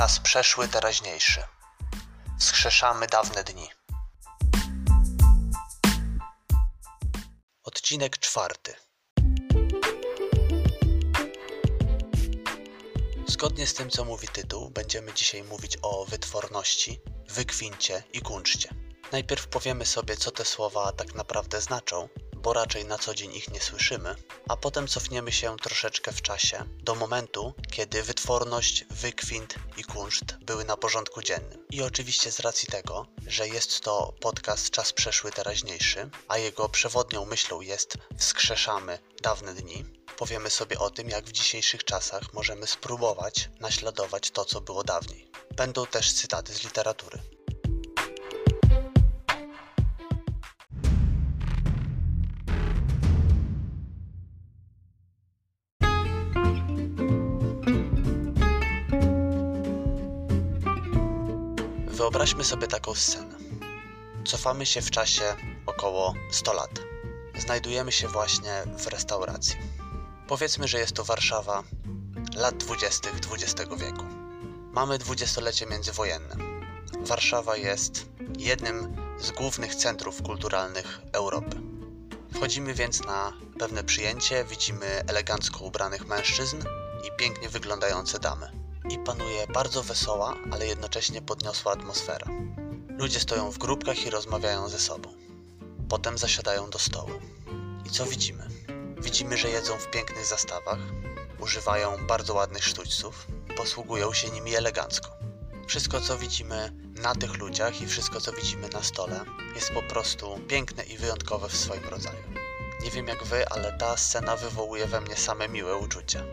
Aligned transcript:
Czas 0.00 0.20
przeszły, 0.20 0.68
teraźniejszy. 0.68 1.42
Wskrzeszamy 2.38 3.06
dawne 3.06 3.44
dni. 3.44 3.68
Odcinek 7.62 8.18
czwarty. 8.18 8.74
Zgodnie 13.26 13.66
z 13.66 13.74
tym, 13.74 13.90
co 13.90 14.04
mówi 14.04 14.28
tytuł, 14.28 14.70
będziemy 14.70 15.12
dzisiaj 15.12 15.44
mówić 15.44 15.78
o 15.82 16.04
wytworności, 16.04 17.00
wykwincie 17.28 18.02
i 18.12 18.20
kunszcie. 18.20 18.74
Najpierw 19.12 19.46
powiemy 19.46 19.86
sobie, 19.86 20.16
co 20.16 20.30
te 20.30 20.44
słowa 20.44 20.92
tak 20.92 21.14
naprawdę 21.14 21.60
znaczą, 21.60 22.08
bo 22.42 22.52
raczej 22.52 22.84
na 22.84 22.98
co 22.98 23.14
dzień 23.14 23.34
ich 23.34 23.50
nie 23.50 23.60
słyszymy, 23.60 24.14
a 24.48 24.56
potem 24.56 24.88
cofniemy 24.88 25.32
się 25.32 25.56
troszeczkę 25.56 26.12
w 26.12 26.22
czasie 26.22 26.64
do 26.82 26.94
momentu, 26.94 27.54
kiedy 27.70 28.02
wytworność, 28.02 28.84
wykwint 28.90 29.54
i 29.76 29.84
kunszt 29.84 30.24
były 30.40 30.64
na 30.64 30.76
porządku 30.76 31.22
dziennym. 31.22 31.66
I 31.70 31.82
oczywiście 31.82 32.32
z 32.32 32.40
racji 32.40 32.68
tego, 32.68 33.06
że 33.26 33.48
jest 33.48 33.80
to 33.80 34.14
podcast 34.20 34.70
Czas 34.70 34.92
przeszły 34.92 35.32
teraźniejszy, 35.32 36.10
a 36.28 36.38
jego 36.38 36.68
przewodnią 36.68 37.24
myślą 37.24 37.60
jest 37.60 37.98
wskrzeszamy 38.18 38.98
dawne 39.22 39.54
dni, 39.54 39.84
powiemy 40.16 40.50
sobie 40.50 40.78
o 40.78 40.90
tym, 40.90 41.08
jak 41.08 41.24
w 41.24 41.32
dzisiejszych 41.32 41.84
czasach 41.84 42.34
możemy 42.34 42.66
spróbować 42.66 43.50
naśladować 43.60 44.30
to, 44.30 44.44
co 44.44 44.60
było 44.60 44.84
dawniej. 44.84 45.30
Będą 45.56 45.86
też 45.86 46.12
cytaty 46.12 46.54
z 46.54 46.64
literatury. 46.64 47.18
Wyobraźmy 62.00 62.44
sobie 62.44 62.66
taką 62.66 62.94
scenę. 62.94 63.38
Cofamy 64.24 64.66
się 64.66 64.82
w 64.82 64.90
czasie 64.90 65.36
około 65.66 66.14
100 66.30 66.52
lat. 66.52 66.70
Znajdujemy 67.38 67.92
się 67.92 68.08
właśnie 68.08 68.62
w 68.78 68.86
restauracji. 68.86 69.56
Powiedzmy, 70.28 70.68
że 70.68 70.78
jest 70.78 70.92
to 70.92 71.04
Warszawa 71.04 71.62
lat 72.36 72.56
20. 72.56 73.10
XX 73.10 73.70
wieku. 73.76 74.04
Mamy 74.72 74.98
dwudziestolecie 74.98 75.66
międzywojenne. 75.66 76.36
Warszawa 77.00 77.56
jest 77.56 78.06
jednym 78.38 78.96
z 79.18 79.30
głównych 79.30 79.74
centrów 79.74 80.22
kulturalnych 80.22 81.00
Europy. 81.12 81.60
Wchodzimy 82.34 82.74
więc 82.74 83.00
na 83.04 83.32
pewne 83.58 83.84
przyjęcie, 83.84 84.44
widzimy 84.44 84.86
elegancko 84.86 85.64
ubranych 85.64 86.06
mężczyzn 86.06 86.56
i 87.08 87.16
pięknie 87.18 87.48
wyglądające 87.48 88.18
damy 88.18 88.59
i 88.88 88.98
panuje 88.98 89.46
bardzo 89.46 89.82
wesoła, 89.82 90.34
ale 90.52 90.66
jednocześnie 90.66 91.22
podniosła 91.22 91.72
atmosfera. 91.72 92.26
Ludzie 92.98 93.20
stoją 93.20 93.50
w 93.50 93.58
grupkach 93.58 94.06
i 94.06 94.10
rozmawiają 94.10 94.68
ze 94.68 94.78
sobą. 94.78 95.14
Potem 95.88 96.18
zasiadają 96.18 96.70
do 96.70 96.78
stołu. 96.78 97.10
I 97.86 97.90
co 97.90 98.06
widzimy? 98.06 98.48
Widzimy, 99.02 99.36
że 99.36 99.48
jedzą 99.48 99.78
w 99.78 99.90
pięknych 99.90 100.26
zastawach, 100.26 100.78
używają 101.40 102.06
bardzo 102.06 102.34
ładnych 102.34 102.64
sztućców, 102.64 103.26
posługują 103.56 104.12
się 104.12 104.30
nimi 104.30 104.54
elegancko. 104.54 105.10
Wszystko, 105.66 106.00
co 106.00 106.18
widzimy 106.18 106.72
na 107.02 107.14
tych 107.14 107.38
ludziach 107.38 107.82
i 107.82 107.86
wszystko, 107.86 108.20
co 108.20 108.32
widzimy 108.32 108.68
na 108.68 108.82
stole, 108.82 109.20
jest 109.54 109.70
po 109.70 109.82
prostu 109.82 110.40
piękne 110.48 110.84
i 110.84 110.98
wyjątkowe 110.98 111.48
w 111.48 111.56
swoim 111.56 111.84
rodzaju. 111.84 112.22
Nie 112.84 112.90
wiem 112.90 113.08
jak 113.08 113.24
wy, 113.24 113.48
ale 113.48 113.78
ta 113.78 113.96
scena 113.96 114.36
wywołuje 114.36 114.86
we 114.86 115.00
mnie 115.00 115.16
same 115.16 115.48
miłe 115.48 115.76
uczucia. 115.76 116.24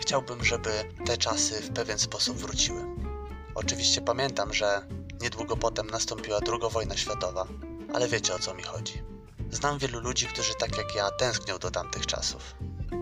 Chciałbym, 0.00 0.44
żeby 0.44 0.70
te 1.06 1.16
czasy 1.16 1.62
w 1.62 1.72
pewien 1.72 1.98
sposób 1.98 2.36
wróciły. 2.36 2.84
Oczywiście 3.54 4.00
pamiętam, 4.00 4.54
że 4.54 4.86
niedługo 5.20 5.56
potem 5.56 5.90
nastąpiła 5.90 6.38
II 6.48 6.70
wojna 6.70 6.96
światowa, 6.96 7.46
ale 7.94 8.08
wiecie 8.08 8.34
o 8.34 8.38
co 8.38 8.54
mi 8.54 8.62
chodzi. 8.62 9.02
Znam 9.50 9.78
wielu 9.78 10.00
ludzi, 10.00 10.26
którzy 10.26 10.54
tak 10.54 10.76
jak 10.76 10.94
ja 10.94 11.10
tęsknią 11.10 11.58
do 11.58 11.70
tamtych 11.70 12.06
czasów. 12.06 12.54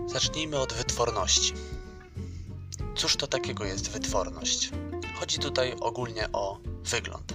Zacznijmy 0.05 0.59
od 0.59 0.73
wytworności. 0.73 1.53
Cóż 2.95 3.15
to 3.15 3.27
takiego 3.27 3.65
jest 3.65 3.89
wytworność? 3.89 4.69
Chodzi 5.19 5.39
tutaj 5.39 5.75
ogólnie 5.79 6.29
o 6.33 6.57
wygląd. 6.83 7.33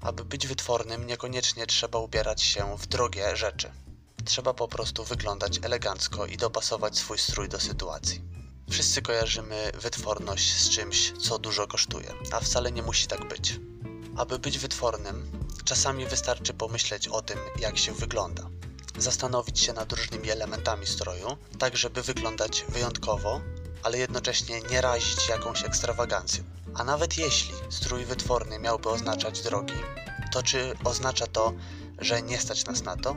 Aby 0.00 0.24
być 0.24 0.46
wytwornym, 0.46 1.06
niekoniecznie 1.06 1.66
trzeba 1.66 1.98
ubierać 1.98 2.42
się 2.42 2.76
w 2.78 2.86
drogie 2.86 3.36
rzeczy. 3.36 3.70
Trzeba 4.24 4.54
po 4.54 4.68
prostu 4.68 5.04
wyglądać 5.04 5.58
elegancko 5.62 6.26
i 6.26 6.36
dopasować 6.36 6.98
swój 6.98 7.18
strój 7.18 7.48
do 7.48 7.60
sytuacji. 7.60 8.27
Wszyscy 8.70 9.02
kojarzymy 9.02 9.72
wytworność 9.74 10.54
z 10.54 10.68
czymś, 10.68 11.12
co 11.12 11.38
dużo 11.38 11.66
kosztuje, 11.66 12.14
a 12.32 12.40
wcale 12.40 12.72
nie 12.72 12.82
musi 12.82 13.06
tak 13.06 13.28
być. 13.28 13.60
Aby 14.16 14.38
być 14.38 14.58
wytwornym, 14.58 15.30
czasami 15.64 16.06
wystarczy 16.06 16.54
pomyśleć 16.54 17.08
o 17.08 17.22
tym, 17.22 17.38
jak 17.58 17.78
się 17.78 17.92
wygląda. 17.92 18.50
Zastanowić 18.98 19.60
się 19.60 19.72
nad 19.72 19.92
różnymi 19.92 20.30
elementami 20.30 20.86
stroju, 20.86 21.36
tak 21.58 21.76
żeby 21.76 22.02
wyglądać 22.02 22.64
wyjątkowo, 22.68 23.40
ale 23.82 23.98
jednocześnie 23.98 24.60
nie 24.60 24.80
razić 24.80 25.28
jakąś 25.28 25.64
ekstrawagancją. 25.64 26.44
A 26.74 26.84
nawet 26.84 27.18
jeśli 27.18 27.54
strój 27.70 28.04
wytworny 28.04 28.58
miałby 28.58 28.88
oznaczać 28.88 29.42
drogi, 29.42 29.74
to 30.32 30.42
czy 30.42 30.74
oznacza 30.84 31.26
to, 31.26 31.52
że 31.98 32.22
nie 32.22 32.38
stać 32.38 32.64
nas 32.64 32.82
na 32.82 32.96
to? 32.96 33.16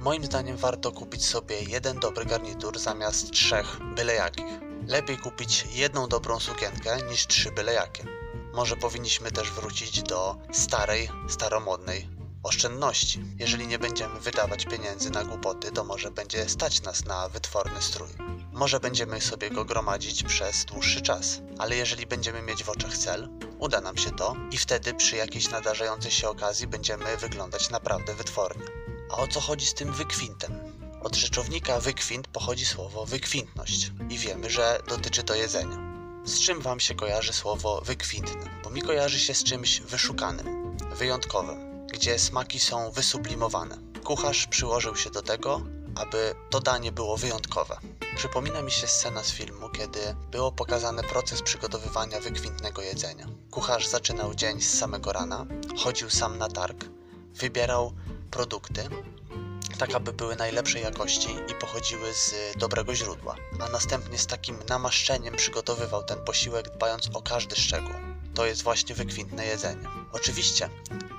Moim 0.00 0.24
zdaniem 0.24 0.56
warto 0.56 0.92
kupić 0.92 1.26
sobie 1.26 1.62
jeden 1.62 2.00
dobry 2.00 2.24
garnitur 2.24 2.78
zamiast 2.78 3.30
trzech 3.30 3.78
byle 3.94 4.14
jakich. 4.14 4.65
Lepiej 4.86 5.18
kupić 5.18 5.66
jedną 5.72 6.08
dobrą 6.08 6.40
sukienkę 6.40 7.02
niż 7.02 7.26
trzy 7.26 7.52
byle 7.52 7.72
jakie. 7.72 8.04
Może 8.52 8.76
powinniśmy 8.76 9.30
też 9.30 9.50
wrócić 9.50 10.02
do 10.02 10.36
starej, 10.52 11.08
staromodnej 11.28 12.08
oszczędności. 12.42 13.24
Jeżeli 13.38 13.66
nie 13.66 13.78
będziemy 13.78 14.20
wydawać 14.20 14.64
pieniędzy 14.64 15.10
na 15.10 15.24
głupoty, 15.24 15.72
to 15.72 15.84
może 15.84 16.10
będzie 16.10 16.48
stać 16.48 16.82
nas 16.82 17.04
na 17.04 17.28
wytworny 17.28 17.82
strój. 17.82 18.08
Może 18.52 18.80
będziemy 18.80 19.20
sobie 19.20 19.50
go 19.50 19.64
gromadzić 19.64 20.22
przez 20.22 20.64
dłuższy 20.64 21.02
czas, 21.02 21.40
ale 21.58 21.76
jeżeli 21.76 22.06
będziemy 22.06 22.42
mieć 22.42 22.64
w 22.64 22.68
oczach 22.68 22.98
cel, 22.98 23.28
uda 23.58 23.80
nam 23.80 23.96
się 23.96 24.10
to 24.10 24.36
i 24.50 24.58
wtedy 24.58 24.94
przy 24.94 25.16
jakiejś 25.16 25.50
nadarzającej 25.50 26.10
się 26.10 26.28
okazji 26.28 26.66
będziemy 26.66 27.16
wyglądać 27.16 27.70
naprawdę 27.70 28.14
wytwornie. 28.14 28.66
A 29.12 29.16
o 29.16 29.28
co 29.28 29.40
chodzi 29.40 29.66
z 29.66 29.74
tym 29.74 29.92
wykwintem? 29.92 30.65
Od 31.02 31.16
rzeczownika 31.16 31.80
wykwint 31.80 32.28
pochodzi 32.28 32.66
słowo 32.66 33.06
wykwintność 33.06 33.92
i 34.10 34.18
wiemy, 34.18 34.50
że 34.50 34.80
dotyczy 34.88 35.22
to 35.22 35.34
jedzenia. 35.34 35.78
Z 36.24 36.40
czym 36.40 36.60
Wam 36.60 36.80
się 36.80 36.94
kojarzy 36.94 37.32
słowo 37.32 37.80
wykwintne? 37.80 38.50
Bo 38.64 38.70
mi 38.70 38.82
kojarzy 38.82 39.18
się 39.20 39.34
z 39.34 39.44
czymś 39.44 39.80
wyszukanym, 39.80 40.76
wyjątkowym, 40.98 41.86
gdzie 41.86 42.18
smaki 42.18 42.60
są 42.60 42.90
wysublimowane. 42.90 43.78
Kucharz 44.04 44.46
przyłożył 44.46 44.96
się 44.96 45.10
do 45.10 45.22
tego, 45.22 45.62
aby 45.94 46.34
to 46.50 46.60
danie 46.60 46.92
było 46.92 47.16
wyjątkowe. 47.16 47.78
Przypomina 48.16 48.62
mi 48.62 48.70
się 48.70 48.86
scena 48.86 49.22
z 49.22 49.30
filmu, 49.30 49.68
kiedy 49.68 50.00
było 50.30 50.52
pokazany 50.52 51.02
proces 51.02 51.42
przygotowywania 51.42 52.20
wykwintnego 52.20 52.82
jedzenia. 52.82 53.26
Kucharz 53.50 53.86
zaczynał 53.86 54.34
dzień 54.34 54.60
z 54.60 54.78
samego 54.78 55.12
rana, 55.12 55.46
chodził 55.78 56.10
sam 56.10 56.38
na 56.38 56.48
targ, 56.48 56.84
wybierał 57.34 57.92
produkty, 58.30 58.88
tak 59.78 59.94
aby 59.94 60.12
były 60.12 60.36
najlepszej 60.36 60.82
jakości 60.82 61.28
i 61.50 61.54
pochodziły 61.54 62.14
z 62.14 62.34
dobrego 62.56 62.94
źródła, 62.94 63.36
a 63.60 63.68
następnie 63.68 64.18
z 64.18 64.26
takim 64.26 64.58
namaszczeniem 64.68 65.36
przygotowywał 65.36 66.04
ten 66.04 66.24
posiłek, 66.24 66.70
dbając 66.70 67.10
o 67.14 67.22
każdy 67.22 67.56
szczegół. 67.56 67.94
To 68.34 68.46
jest 68.46 68.62
właśnie 68.62 68.94
wykwintne 68.94 69.46
jedzenie. 69.46 69.88
Oczywiście, 70.12 70.70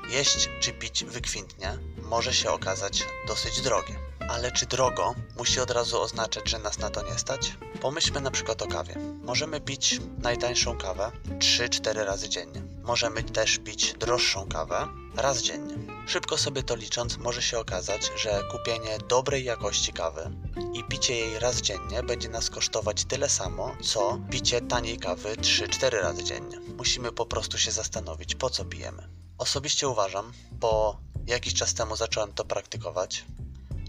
jeść 0.10 0.50
czy 0.60 0.74
pić 0.74 1.04
wykwintnie 1.04 1.78
może 2.02 2.34
się 2.34 2.52
okazać 2.52 3.06
dosyć 3.28 3.62
drogie. 3.62 3.96
Ale 4.30 4.52
czy 4.52 4.66
drogo 4.66 5.16
musi 5.38 5.60
od 5.60 5.72
razu 5.72 6.02
oznaczać, 6.02 6.50
że 6.50 6.60
nas 6.60 6.78
na 6.78 6.90
to 6.90 7.12
nie 7.12 7.20
stać? 7.20 7.54
Pomyślmy 7.82 8.22
na 8.22 8.32
przykład 8.32 8.62
o 8.62 8.68
kawie. 8.68 8.96
Możemy 9.24 9.62
pić 9.62 10.00
najtańszą 10.18 10.78
kawę 10.78 11.12
3-4 11.40 12.06
razy 12.06 12.30
dziennie. 12.30 12.62
Możemy 12.84 13.24
też 13.24 13.58
pić 13.58 13.94
droższą 13.94 14.48
kawę 14.48 14.88
raz 15.16 15.42
dziennie. 15.42 15.97
Szybko 16.08 16.38
sobie 16.38 16.64
to 16.64 16.76
licząc, 16.76 17.18
może 17.18 17.42
się 17.42 17.60
okazać, 17.60 18.12
że 18.16 18.44
kupienie 18.52 18.98
dobrej 19.10 19.44
jakości 19.44 19.94
kawy 19.94 20.32
i 20.74 20.84
picie 20.84 21.16
jej 21.16 21.40
raz 21.40 21.62
dziennie 21.62 22.04
będzie 22.04 22.30
nas 22.30 22.50
kosztować 22.50 23.06
tyle 23.06 23.30
samo, 23.30 23.76
co 23.82 24.20
picie 24.32 24.62
taniej 24.62 24.98
kawy 24.98 25.36
3-4 25.36 25.90
razy 25.90 26.24
dziennie. 26.24 26.60
Musimy 26.78 27.12
po 27.12 27.26
prostu 27.26 27.58
się 27.58 27.72
zastanowić, 27.72 28.36
po 28.36 28.50
co 28.50 28.66
pijemy. 28.66 29.10
Osobiście 29.38 29.88
uważam, 29.88 30.34
bo 30.52 31.00
jakiś 31.28 31.54
czas 31.54 31.74
temu 31.74 31.96
zacząłem 31.96 32.34
to 32.34 32.46
praktykować, 32.46 33.26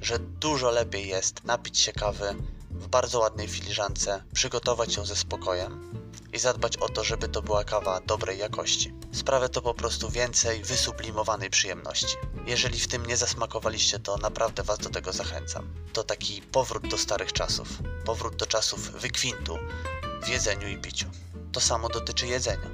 że 0.02 0.18
dużo 0.18 0.70
lepiej 0.70 1.08
jest 1.08 1.44
napić 1.44 1.78
się 1.78 1.92
kawy 1.92 2.34
w 2.70 2.88
bardzo 2.88 3.18
ładnej 3.18 3.48
filiżance, 3.48 4.22
przygotować 4.32 4.96
ją 4.96 5.06
ze 5.06 5.16
spokojem 5.16 5.97
i 6.38 6.40
zadbać 6.40 6.76
o 6.76 6.88
to, 6.88 7.04
żeby 7.04 7.28
to 7.28 7.42
była 7.42 7.64
kawa 7.64 8.00
dobrej 8.00 8.38
jakości. 8.38 8.92
Sprawia 9.12 9.48
to 9.48 9.62
po 9.62 9.74
prostu 9.74 10.10
więcej 10.10 10.64
wysublimowanej 10.64 11.50
przyjemności. 11.50 12.16
Jeżeli 12.46 12.80
w 12.80 12.88
tym 12.88 13.06
nie 13.06 13.16
zasmakowaliście, 13.16 13.98
to 13.98 14.16
naprawdę 14.16 14.62
Was 14.62 14.78
do 14.78 14.90
tego 14.90 15.12
zachęcam. 15.12 15.74
To 15.92 16.04
taki 16.04 16.42
powrót 16.42 16.88
do 16.88 16.98
starych 16.98 17.32
czasów, 17.32 17.68
powrót 18.04 18.36
do 18.36 18.46
czasów 18.46 18.80
wykwintu 18.80 19.58
w 20.22 20.28
jedzeniu 20.28 20.68
i 20.68 20.78
piciu. 20.78 21.06
To 21.52 21.60
samo 21.60 21.88
dotyczy 21.88 22.26
jedzenia 22.26 22.70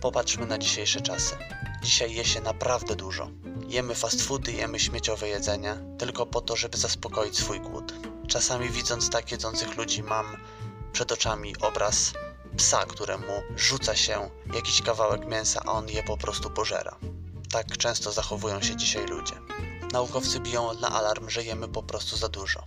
Popatrzmy 0.00 0.46
na 0.46 0.58
dzisiejsze 0.58 1.00
czasy. 1.00 1.36
Dzisiaj 1.82 2.14
je 2.14 2.24
się 2.24 2.40
naprawdę 2.40 2.96
dużo. 2.96 3.30
Jemy 3.68 3.94
fast 3.94 4.22
foody, 4.22 4.52
jemy 4.52 4.80
śmieciowe 4.80 5.28
jedzenie, 5.28 5.76
tylko 5.98 6.26
po 6.26 6.40
to, 6.40 6.56
żeby 6.56 6.78
zaspokoić 6.78 7.38
swój 7.38 7.60
głód. 7.60 7.94
Czasami 8.28 8.68
widząc 8.68 9.10
tak 9.10 9.32
jedzących 9.32 9.76
ludzi 9.76 10.02
mam 10.02 10.36
przed 10.92 11.12
oczami 11.12 11.54
obraz 11.60 12.12
psa, 12.56 12.86
któremu 12.86 13.42
rzuca 13.56 13.96
się 13.96 14.30
jakiś 14.54 14.82
kawałek 14.82 15.26
mięsa, 15.26 15.60
a 15.66 15.72
on 15.72 15.88
je 15.88 16.02
po 16.02 16.16
prostu 16.16 16.50
pożera. 16.50 16.96
Tak 17.50 17.78
często 17.78 18.12
zachowują 18.12 18.62
się 18.62 18.76
dzisiaj 18.76 19.06
ludzie. 19.06 19.34
Naukowcy 19.92 20.40
biją 20.40 20.74
na 20.80 20.88
alarm, 20.88 21.30
że 21.30 21.44
jemy 21.44 21.68
po 21.68 21.82
prostu 21.82 22.16
za 22.16 22.28
dużo. 22.28 22.64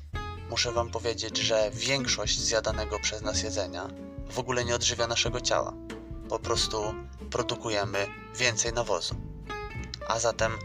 Muszę 0.50 0.72
wam 0.72 0.90
powiedzieć, 0.92 1.38
że 1.38 1.72
większość 1.74 2.40
zjadanego 2.40 3.00
przez 3.00 3.22
nas 3.22 3.44
jedzenia 3.44 3.88
w 4.30 4.40
ogóle 4.40 4.66
nie 4.66 4.76
odżywia 4.76 5.08
naszego 5.08 5.42
ciała. 5.42 5.74
Po 6.30 6.40
prostu 6.40 6.94
produkujemy 7.32 8.08
więcej 8.36 8.74
nawozu. 8.74 9.16
A 10.08 10.20
zatem 10.20 10.58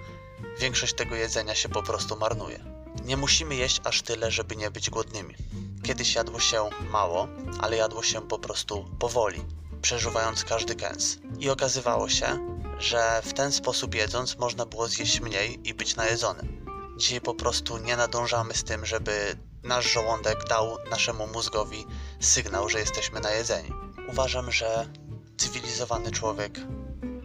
większość 0.58 0.94
tego 0.94 1.14
jedzenia 1.14 1.54
się 1.54 1.68
po 1.68 1.82
prostu 1.82 2.16
marnuje. 2.16 2.64
Nie 3.04 3.16
musimy 3.16 3.54
jeść 3.54 3.80
aż 3.84 4.02
tyle, 4.02 4.30
żeby 4.30 4.56
nie 4.56 4.70
być 4.70 4.90
głodnymi. 4.90 5.34
Kiedyś 5.82 6.14
jadło 6.14 6.40
się 6.40 6.70
mało, 6.90 7.28
ale 7.60 7.76
jadło 7.76 8.02
się 8.02 8.20
po 8.20 8.38
prostu 8.38 8.84
powoli, 8.98 9.44
przeżuwając 9.82 10.44
każdy 10.44 10.74
kęs. 10.74 11.18
I 11.38 11.50
okazywało 11.50 12.08
się, 12.08 12.38
że 12.78 13.22
w 13.24 13.32
ten 13.32 13.52
sposób 13.52 13.94
jedząc 13.94 14.38
można 14.38 14.66
było 14.66 14.88
zjeść 14.88 15.20
mniej 15.20 15.68
i 15.68 15.74
być 15.74 15.96
najedzonym. 15.96 16.66
Dzisiaj 16.96 17.20
po 17.20 17.34
prostu 17.34 17.78
nie 17.78 17.96
nadążamy 17.96 18.54
z 18.54 18.64
tym, 18.64 18.86
żeby 18.86 19.36
nasz 19.62 19.92
żołądek 19.92 20.44
dał 20.48 20.76
naszemu 20.90 21.26
mózgowi 21.26 21.86
sygnał, 22.20 22.68
że 22.68 22.78
jesteśmy 22.78 23.20
najedzeni. 23.20 23.72
Uważam, 24.08 24.52
że 24.52 24.88
cywilizowany 25.36 26.10
człowiek 26.10 26.58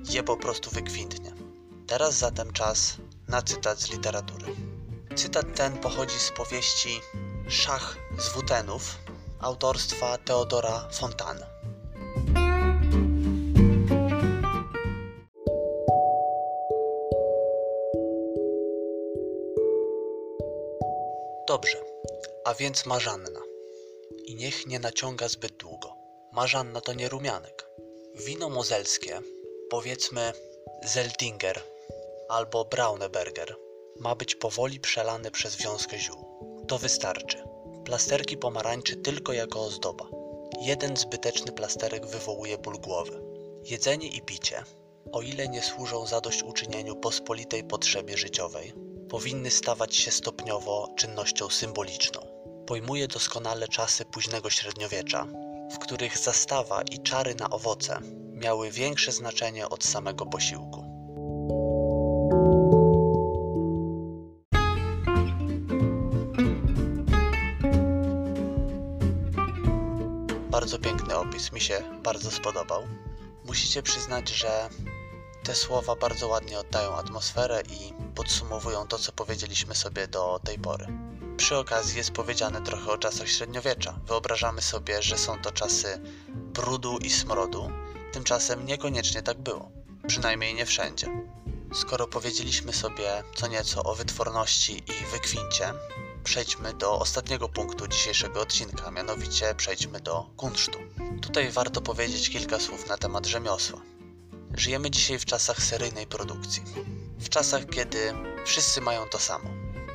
je 0.09 0.23
po 0.23 0.37
prostu 0.37 0.69
wykwintnie. 0.69 1.33
Teraz 1.87 2.15
zatem 2.15 2.53
czas 2.53 2.97
na 3.27 3.41
cytat 3.41 3.79
z 3.79 3.91
literatury. 3.91 4.55
Cytat 5.15 5.55
ten 5.55 5.77
pochodzi 5.77 6.19
z 6.19 6.31
powieści 6.31 7.01
Szach 7.49 7.97
z 8.19 8.29
Wutenów 8.29 8.97
autorstwa 9.39 10.17
Teodora 10.17 10.89
Fontana. 10.91 11.47
Dobrze, 21.47 21.77
a 22.45 22.53
więc 22.53 22.85
marzanna. 22.85 23.41
I 24.25 24.35
niech 24.35 24.67
nie 24.67 24.79
naciąga 24.79 25.27
zbyt 25.27 25.57
długo. 25.57 25.93
Marzanna 26.31 26.81
to 26.81 26.93
nie 26.93 27.09
rumianek. 27.09 27.69
Wino 28.15 28.49
mozelskie, 28.49 29.19
powiedzmy 29.69 30.33
Zeltinger 30.83 31.61
albo 32.29 32.65
Brauneberger, 32.65 33.55
ma 33.99 34.15
być 34.15 34.35
powoli 34.35 34.79
przelane 34.79 35.31
przez 35.31 35.55
wiązkę 35.55 35.99
ziół. 35.99 36.26
To 36.67 36.77
wystarczy. 36.77 37.37
Plasterki 37.85 38.37
pomarańczy 38.37 38.95
tylko 38.95 39.33
jako 39.33 39.61
ozdoba. 39.61 40.05
Jeden 40.61 40.97
zbyteczny 40.97 41.51
plasterek 41.51 42.05
wywołuje 42.05 42.57
ból 42.57 42.79
głowy. 42.79 43.21
Jedzenie 43.63 44.07
i 44.07 44.21
picie, 44.21 44.63
o 45.11 45.21
ile 45.21 45.47
nie 45.47 45.61
służą 45.61 46.07
zadośćuczynieniu 46.07 46.95
pospolitej 46.95 47.63
potrzebie 47.63 48.17
życiowej, 48.17 48.73
powinny 49.09 49.51
stawać 49.51 49.95
się 49.95 50.11
stopniowo 50.11 50.87
czynnością 50.97 51.49
symboliczną. 51.49 52.21
Pojmuje 52.67 53.07
doskonale 53.07 53.67
czasy 53.67 54.05
późnego 54.05 54.49
średniowiecza, 54.49 55.27
w 55.71 55.77
których 55.79 56.17
zastawa 56.17 56.81
i 56.81 56.99
czary 56.99 57.35
na 57.35 57.49
owoce 57.49 57.99
miały 58.33 58.71
większe 58.71 59.11
znaczenie 59.11 59.69
od 59.69 59.83
samego 59.83 60.25
posiłku. 60.25 60.86
Bardzo 70.67 70.89
piękny 70.89 71.17
opis, 71.17 71.51
mi 71.51 71.61
się 71.61 71.83
bardzo 72.03 72.31
spodobał. 72.31 72.87
Musicie 73.45 73.83
przyznać, 73.83 74.29
że 74.29 74.69
te 75.43 75.55
słowa 75.55 75.95
bardzo 75.95 76.27
ładnie 76.27 76.59
oddają 76.59 76.95
atmosferę 76.95 77.61
i 77.69 77.93
podsumowują 78.15 78.87
to, 78.87 78.99
co 78.99 79.11
powiedzieliśmy 79.11 79.75
sobie 79.75 80.07
do 80.07 80.39
tej 80.43 80.59
pory. 80.59 80.87
Przy 81.37 81.57
okazji 81.57 81.97
jest 81.97 82.11
powiedziane 82.11 82.61
trochę 82.61 82.91
o 82.91 82.97
czasach 82.97 83.29
średniowiecza. 83.29 83.99
Wyobrażamy 84.07 84.61
sobie, 84.61 85.01
że 85.01 85.17
są 85.17 85.41
to 85.41 85.51
czasy 85.51 86.01
brudu 86.35 86.97
i 86.97 87.09
smrodu, 87.09 87.71
tymczasem 88.13 88.65
niekoniecznie 88.65 89.23
tak 89.23 89.37
było. 89.37 89.71
Przynajmniej 90.07 90.53
nie 90.53 90.65
wszędzie. 90.65 91.07
Skoro 91.73 92.07
powiedzieliśmy 92.07 92.73
sobie 92.73 93.23
co 93.35 93.47
nieco 93.47 93.83
o 93.83 93.95
wytworności 93.95 94.77
i 94.77 95.05
wykwincie, 95.11 95.73
przejdźmy 96.27 96.73
do 96.73 96.99
ostatniego 96.99 97.49
punktu 97.49 97.87
dzisiejszego 97.87 98.41
odcinka, 98.41 98.91
mianowicie 98.91 99.55
przejdźmy 99.55 99.99
do 99.99 100.25
kunsztu. 100.37 100.79
Tutaj 101.21 101.51
warto 101.51 101.81
powiedzieć 101.81 102.29
kilka 102.29 102.59
słów 102.59 102.89
na 102.89 102.97
temat 102.97 103.25
rzemiosła. 103.25 103.81
Żyjemy 104.53 104.91
dzisiaj 104.91 105.19
w 105.19 105.25
czasach 105.25 105.63
seryjnej 105.63 106.07
produkcji. 106.07 106.63
W 107.19 107.29
czasach, 107.29 107.65
kiedy 107.65 108.13
wszyscy 108.45 108.81
mają 108.81 109.09
to 109.09 109.19
samo. 109.19 109.49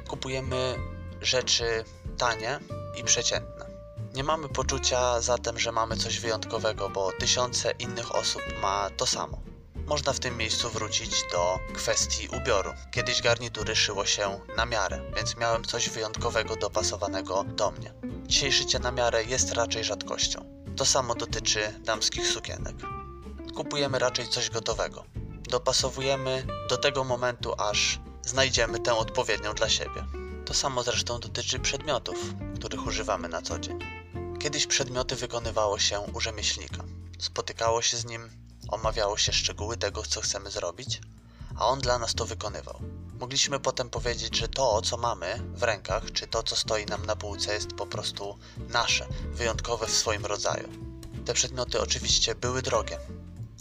Kupujemy 0.08 0.78
rzeczy 1.20 1.84
tanie 2.18 2.58
i 3.00 3.04
przeciętne. 3.04 3.66
Nie 4.14 4.24
mamy 4.24 4.48
poczucia 4.48 5.20
zatem, 5.20 5.58
że 5.58 5.72
mamy 5.72 5.96
coś 5.96 6.20
wyjątkowego, 6.20 6.90
bo 6.90 7.12
tysiące 7.12 7.70
innych 7.70 8.14
osób 8.14 8.42
ma 8.62 8.90
to 8.90 9.06
samo. 9.06 9.51
Można 9.86 10.12
w 10.12 10.20
tym 10.20 10.36
miejscu 10.36 10.70
wrócić 10.70 11.10
do 11.32 11.58
kwestii 11.74 12.28
ubioru. 12.28 12.72
Kiedyś 12.90 13.22
garnitury 13.22 13.76
szyło 13.76 14.06
się 14.06 14.40
na 14.56 14.66
miarę, 14.66 15.00
więc 15.16 15.36
miałem 15.36 15.64
coś 15.64 15.88
wyjątkowego 15.88 16.56
dopasowanego 16.56 17.44
do 17.44 17.70
mnie. 17.70 17.94
Dzisiaj 18.26 18.52
szycie 18.52 18.78
na 18.78 18.90
miarę 18.90 19.24
jest 19.24 19.52
raczej 19.52 19.84
rzadkością. 19.84 20.44
To 20.76 20.84
samo 20.84 21.14
dotyczy 21.14 21.80
damskich 21.84 22.26
sukienek. 22.26 22.76
Kupujemy 23.54 23.98
raczej 23.98 24.28
coś 24.28 24.50
gotowego. 24.50 25.04
Dopasowujemy 25.50 26.46
do 26.68 26.76
tego 26.76 27.04
momentu, 27.04 27.54
aż 27.58 28.00
znajdziemy 28.22 28.80
tę 28.80 28.94
odpowiednią 28.94 29.54
dla 29.54 29.68
siebie. 29.68 30.04
To 30.44 30.54
samo 30.54 30.82
zresztą 30.82 31.20
dotyczy 31.20 31.58
przedmiotów, 31.58 32.34
których 32.56 32.86
używamy 32.86 33.28
na 33.28 33.42
co 33.42 33.58
dzień. 33.58 33.78
Kiedyś 34.38 34.66
przedmioty 34.66 35.16
wykonywało 35.16 35.78
się 35.78 36.00
u 36.00 36.20
rzemieślnika. 36.20 36.84
Spotykało 37.18 37.82
się 37.82 37.96
z 37.96 38.04
nim, 38.04 38.41
omawiało 38.72 39.16
się 39.16 39.32
szczegóły 39.32 39.76
tego, 39.76 40.02
co 40.02 40.20
chcemy 40.20 40.50
zrobić, 40.50 41.00
a 41.56 41.66
on 41.66 41.80
dla 41.80 41.98
nas 41.98 42.14
to 42.14 42.26
wykonywał. 42.26 42.80
Mogliśmy 43.20 43.60
potem 43.60 43.90
powiedzieć, 43.90 44.36
że 44.36 44.48
to, 44.48 44.82
co 44.82 44.96
mamy 44.96 45.40
w 45.54 45.62
rękach, 45.62 46.12
czy 46.12 46.26
to, 46.26 46.42
co 46.42 46.56
stoi 46.56 46.86
nam 46.86 47.06
na 47.06 47.16
półce, 47.16 47.54
jest 47.54 47.72
po 47.72 47.86
prostu 47.86 48.38
nasze, 48.68 49.06
wyjątkowe 49.32 49.86
w 49.86 49.90
swoim 49.90 50.26
rodzaju. 50.26 50.68
Te 51.24 51.34
przedmioty 51.34 51.80
oczywiście 51.80 52.34
były 52.34 52.62
drogie, 52.62 52.98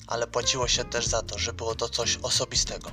ale 0.07 0.27
płaciło 0.27 0.67
się 0.67 0.85
też 0.85 1.07
za 1.07 1.21
to, 1.21 1.37
że 1.37 1.53
było 1.53 1.75
to 1.75 1.89
coś 1.89 2.17
osobistego. 2.21 2.91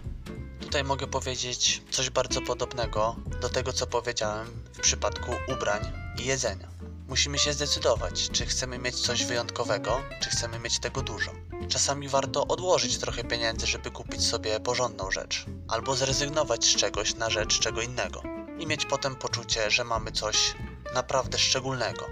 Tutaj 0.61 0.85
mogę 0.85 1.07
powiedzieć 1.07 1.83
coś 1.91 2.11
bardzo 2.11 2.43
podobnego 2.43 3.17
do 3.41 3.49
tego, 3.49 3.73
co 3.73 3.87
powiedziałem 3.87 4.47
w 4.73 4.81
przypadku 4.81 5.33
ubrań 5.49 5.93
i 6.19 6.25
jedzenia. 6.25 6.69
Musimy 7.09 7.39
się 7.39 7.53
zdecydować, 7.53 8.29
czy 8.33 8.47
chcemy 8.47 8.79
mieć 8.79 8.97
coś 9.01 9.25
wyjątkowego, 9.25 10.01
czy 10.21 10.31
chcemy 10.31 10.59
mieć 10.59 10.79
tego 10.79 11.03
dużo. 11.03 11.48
Czasami 11.69 12.09
warto 12.09 12.47
odłożyć 12.47 12.99
trochę 12.99 13.25
pieniędzy, 13.25 13.67
żeby 13.67 13.91
kupić 13.91 14.27
sobie 14.27 14.61
porządną 14.61 15.11
rzecz, 15.11 15.47
albo 15.69 15.97
zrezygnować 15.97 16.65
z 16.65 16.77
czegoś 16.77 17.15
na 17.15 17.31
rzecz 17.31 17.61
czego 17.61 17.83
innego 17.83 18.23
i 18.59 18.67
mieć 18.67 18.87
potem 18.87 19.17
poczucie, 19.17 19.71
że 19.71 19.85
mamy 19.85 20.13
coś 20.13 20.55
naprawdę 20.95 21.39
szczególnego. 21.39 22.07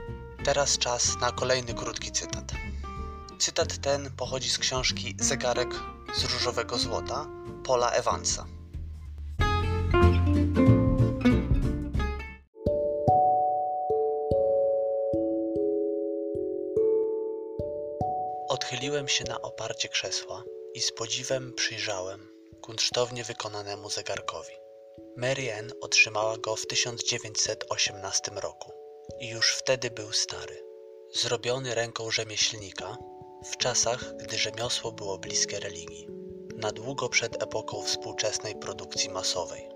Teraz 0.44 0.78
czas 0.78 1.16
na 1.20 1.32
kolejny 1.32 1.74
krótki 1.74 2.12
cytat. 2.12 2.52
Cytat 3.38 3.78
ten 3.78 4.10
pochodzi 4.16 4.50
z 4.50 4.58
książki 4.58 5.16
Zegarek 5.20 5.68
z 6.14 6.24
różowego 6.24 6.78
złota 6.78 7.26
Paula 7.64 7.90
Evansa. 7.90 8.55
Odchyliłem 18.96 19.18
się 19.18 19.24
na 19.24 19.42
oparcie 19.42 19.88
krzesła 19.88 20.44
i 20.74 20.80
z 20.80 20.92
podziwem 20.92 21.52
przyjrzałem 21.52 22.28
kunsztownie 22.60 23.24
wykonanemu 23.24 23.90
zegarkowi. 23.90 24.52
Marianne 25.16 25.74
otrzymała 25.80 26.38
go 26.38 26.56
w 26.56 26.66
1918 26.66 28.30
roku 28.34 28.72
i 29.20 29.28
już 29.28 29.52
wtedy 29.52 29.90
był 29.90 30.12
stary. 30.12 30.64
Zrobiony 31.14 31.74
ręką 31.74 32.10
rzemieślnika 32.10 32.96
w 33.44 33.56
czasach, 33.56 34.16
gdy 34.16 34.38
rzemiosło 34.38 34.92
było 34.92 35.18
bliskie 35.18 35.60
religii, 35.60 36.08
na 36.56 36.72
długo 36.72 37.08
przed 37.08 37.42
epoką 37.42 37.82
współczesnej 37.82 38.54
produkcji 38.54 39.10
masowej. 39.10 39.68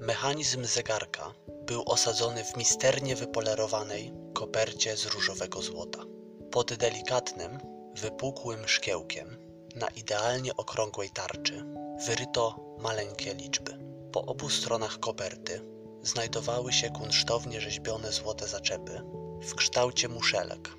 Mechanizm 0.00 0.64
zegarka 0.64 1.34
był 1.48 1.82
osadzony 1.86 2.44
w 2.44 2.56
misternie 2.56 3.16
wypolerowanej 3.16 4.12
kopercie 4.34 4.96
z 4.96 5.06
różowego 5.06 5.62
złota. 5.62 6.04
Pod 6.50 6.74
delikatnym, 6.74 7.77
wypukłym 8.00 8.68
szkiełkiem 8.68 9.36
Na 9.74 9.88
idealnie 9.88 10.56
okrągłej 10.56 11.10
tarczy 11.10 11.64
wyryto 12.06 12.76
maleńkie 12.78 13.34
liczby. 13.34 13.78
Po 14.12 14.22
obu 14.22 14.48
stronach 14.48 15.00
koperty 15.00 15.60
znajdowały 16.02 16.72
się 16.72 16.90
kunsztownie 16.90 17.60
rzeźbione 17.60 18.12
złote 18.12 18.48
zaczepy 18.48 19.02
w 19.42 19.54
kształcie 19.54 20.08
muszelek, 20.08 20.70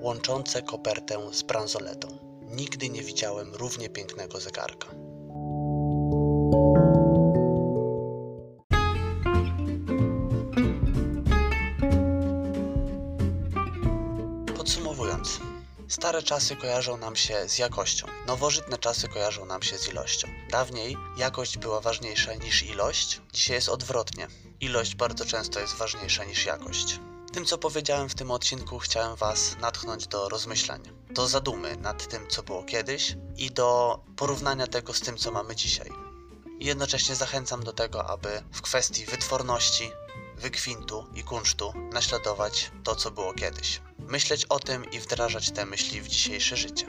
łączące 0.00 0.62
kopertę 0.62 1.32
z 1.32 1.42
bransoletą. 1.42 2.08
Nigdy 2.50 2.88
nie 2.88 3.02
widziałem 3.02 3.54
równie 3.54 3.88
pięknego 3.88 4.40
zegarka. 4.40 4.88
Podsumowując, 14.56 15.40
stare 15.88 16.22
czasy 16.22 16.56
kojarzą 16.56 16.96
nam 16.96 17.16
się 17.16 17.48
z 17.48 17.58
jakością, 17.58 18.06
nowożytne 18.26 18.78
czasy 18.78 19.08
kojarzą 19.08 19.46
nam 19.46 19.62
się 19.62 19.78
z 19.78 19.88
ilością. 19.88 20.28
Dawniej 20.50 20.96
jakość 21.16 21.58
była 21.58 21.80
ważniejsza 21.80 22.34
niż 22.34 22.62
ilość, 22.62 23.20
dzisiaj 23.32 23.56
jest 23.56 23.68
odwrotnie. 23.68 24.28
Ilość 24.60 24.94
bardzo 24.94 25.24
często 25.24 25.60
jest 25.60 25.74
ważniejsza 25.74 26.24
niż 26.24 26.46
jakość. 26.46 27.00
Tym, 27.32 27.44
co 27.44 27.58
powiedziałem 27.58 28.08
w 28.08 28.14
tym 28.14 28.30
odcinku, 28.30 28.78
chciałem 28.78 29.16
Was 29.16 29.56
natchnąć 29.60 30.06
do 30.06 30.28
rozmyślań, 30.28 30.82
do 31.10 31.28
zadumy 31.28 31.76
nad 31.76 32.08
tym, 32.08 32.28
co 32.28 32.42
było 32.42 32.62
kiedyś 32.62 33.16
i 33.36 33.50
do 33.50 34.00
porównania 34.16 34.66
tego 34.66 34.92
z 34.92 35.00
tym, 35.00 35.16
co 35.16 35.30
mamy 35.32 35.56
dzisiaj. 35.56 35.90
Jednocześnie 36.60 37.14
zachęcam 37.14 37.64
do 37.64 37.72
tego, 37.72 38.06
aby 38.06 38.42
w 38.52 38.62
kwestii 38.62 39.06
wytworności, 39.06 39.90
wykwintu 40.36 41.06
i 41.14 41.22
kunsztu 41.22 41.72
naśladować 41.92 42.70
to, 42.84 42.96
co 42.96 43.10
było 43.10 43.32
kiedyś. 43.32 43.80
Myśleć 44.08 44.44
o 44.44 44.58
tym 44.58 44.90
i 44.90 45.00
wdrażać 45.00 45.50
te 45.50 45.66
myśli 45.66 46.00
w 46.00 46.08
dzisiejsze 46.08 46.56
życie. 46.56 46.86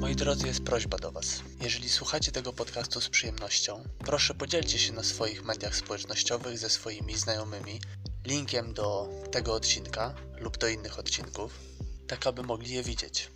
Moi 0.00 0.16
drodzy, 0.16 0.46
jest 0.46 0.64
prośba 0.64 0.98
do 0.98 1.12
Was. 1.12 1.42
Jeżeli 1.60 1.88
słuchacie 1.88 2.32
tego 2.32 2.52
podcastu 2.52 3.00
z 3.00 3.08
przyjemnością, 3.08 3.84
proszę 3.98 4.34
podzielcie 4.34 4.78
się 4.78 4.92
na 4.92 5.02
swoich 5.02 5.44
mediach 5.44 5.76
społecznościowych 5.76 6.58
ze 6.58 6.70
swoimi 6.70 7.16
znajomymi 7.16 7.80
linkiem 8.26 8.74
do 8.74 9.08
tego 9.30 9.54
odcinka 9.54 10.14
lub 10.40 10.58
do 10.58 10.68
innych 10.68 10.98
odcinków, 10.98 11.58
tak 12.06 12.26
aby 12.26 12.42
mogli 12.42 12.70
je 12.70 12.82
widzieć. 12.82 13.30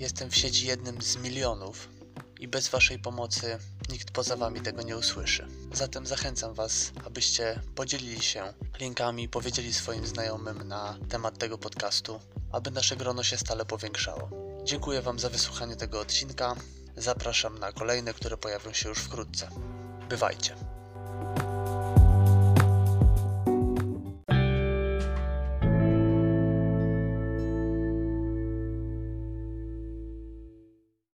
Jestem 0.00 0.30
w 0.30 0.36
sieci 0.36 0.66
jednym 0.66 1.02
z 1.02 1.16
milionów 1.16 1.88
i 2.38 2.48
bez 2.48 2.68
Waszej 2.68 2.98
pomocy 2.98 3.58
nikt 3.88 4.10
poza 4.10 4.36
Wami 4.36 4.60
tego 4.60 4.82
nie 4.82 4.96
usłyszy. 4.96 5.46
Zatem 5.72 6.06
zachęcam 6.06 6.54
Was, 6.54 6.92
abyście 7.06 7.60
podzielili 7.74 8.22
się 8.22 8.54
linkami, 8.80 9.28
powiedzieli 9.28 9.74
swoim 9.74 10.06
znajomym 10.06 10.68
na 10.68 10.98
temat 11.08 11.38
tego 11.38 11.58
podcastu, 11.58 12.20
aby 12.52 12.70
nasze 12.70 12.96
grono 12.96 13.22
się 13.22 13.36
stale 13.36 13.64
powiększało. 13.64 14.30
Dziękuję 14.64 15.02
Wam 15.02 15.18
za 15.18 15.28
wysłuchanie 15.28 15.76
tego 15.76 16.00
odcinka. 16.00 16.56
Zapraszam 16.96 17.58
na 17.58 17.72
kolejne, 17.72 18.14
które 18.14 18.36
pojawią 18.36 18.72
się 18.72 18.88
już 18.88 18.98
wkrótce. 18.98 19.48
Bywajcie. 20.08 20.79